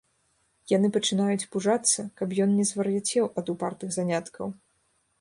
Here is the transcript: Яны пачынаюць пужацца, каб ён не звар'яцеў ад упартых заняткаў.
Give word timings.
Яны 0.71 0.89
пачынаюць 0.95 1.49
пужацца, 1.57 2.07
каб 2.21 2.29
ён 2.47 2.57
не 2.63 2.67
звар'яцеў 2.73 3.31
ад 3.43 3.55
упартых 3.57 3.89
заняткаў. 4.01 4.47